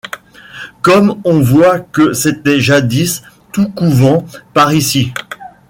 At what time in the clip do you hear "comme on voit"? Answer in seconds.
0.81-1.77